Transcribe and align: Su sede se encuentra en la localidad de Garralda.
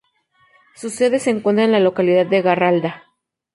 Su 0.73 0.89
sede 0.89 1.19
se 1.19 1.29
encuentra 1.29 1.63
en 1.63 1.71
la 1.73 1.79
localidad 1.79 2.25
de 2.25 2.41
Garralda. 2.41 3.03